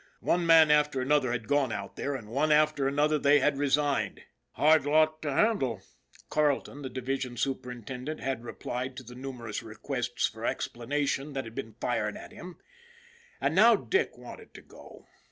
[0.21, 4.21] One man after another had gone out there, and one after another they had resigned."
[4.53, 5.83] Hard lot to handle,"
[6.27, 11.75] Carleton, the division superintendent, had replied to the numerous requests for explanation that had been
[11.79, 12.57] fired at him.
[13.39, 15.05] And now Dick wanted to go.